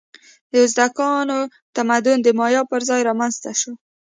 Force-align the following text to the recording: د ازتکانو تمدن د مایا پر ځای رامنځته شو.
د 0.51 0.53
ازتکانو 0.65 1.39
تمدن 1.75 2.17
د 2.23 2.27
مایا 2.39 2.61
پر 2.71 2.81
ځای 2.89 3.01
رامنځته 3.09 3.51
شو. 3.61 3.73